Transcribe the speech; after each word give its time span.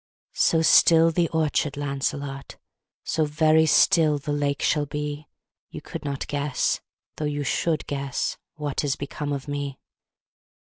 So 0.33 0.63
still 0.63 1.11
the 1.11 1.29
orchard, 1.29 1.77
Lancelot, 1.77 2.57
So 3.03 3.23
very 3.23 3.67
still 3.67 4.17
the 4.17 4.33
lake 4.33 4.63
shall 4.63 4.87
be, 4.87 5.27
You 5.69 5.79
could 5.79 6.03
not 6.03 6.25
guess 6.25 6.81
though 7.17 7.25
you 7.25 7.43
should 7.43 7.85
guess 7.85 8.35
What 8.55 8.83
is 8.83 8.95
become 8.95 9.31
of 9.31 9.47
me. 9.47 9.77